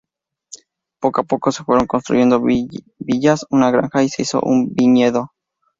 [0.99, 5.31] Poco a poco, se fueron construyendo villas, una granja, y se hizo un viñedo.